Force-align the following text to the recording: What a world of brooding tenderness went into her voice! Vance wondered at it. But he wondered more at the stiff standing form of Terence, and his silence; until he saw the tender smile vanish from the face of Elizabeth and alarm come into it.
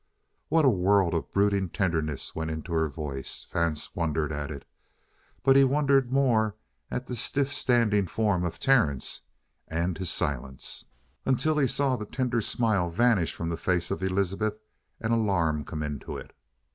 What 0.49 0.65
a 0.65 0.69
world 0.69 1.13
of 1.13 1.31
brooding 1.31 1.69
tenderness 1.69 2.33
went 2.33 2.49
into 2.49 2.73
her 2.73 2.89
voice! 2.89 3.45
Vance 3.51 3.95
wondered 3.95 4.31
at 4.31 4.49
it. 4.49 4.65
But 5.43 5.55
he 5.55 5.63
wondered 5.63 6.11
more 6.11 6.55
at 6.89 7.05
the 7.05 7.15
stiff 7.15 7.53
standing 7.53 8.07
form 8.07 8.43
of 8.43 8.57
Terence, 8.59 9.21
and 9.67 9.95
his 9.95 10.09
silence; 10.09 10.85
until 11.23 11.59
he 11.59 11.67
saw 11.67 11.97
the 11.97 12.07
tender 12.07 12.41
smile 12.41 12.89
vanish 12.89 13.35
from 13.35 13.49
the 13.49 13.57
face 13.57 13.91
of 13.91 14.01
Elizabeth 14.01 14.57
and 14.99 15.13
alarm 15.13 15.63
come 15.65 15.83
into 15.83 16.17
it. 16.17 16.35